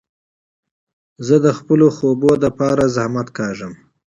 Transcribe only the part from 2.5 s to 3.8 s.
پاره زحمت کاږم.